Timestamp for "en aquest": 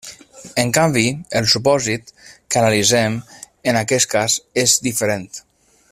3.73-4.13